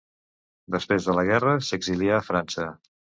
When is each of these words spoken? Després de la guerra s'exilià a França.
Després 0.75 1.05
de 1.09 1.15
la 1.19 1.25
guerra 1.31 1.53
s'exilià 1.67 2.17
a 2.17 2.25
França. 2.31 2.67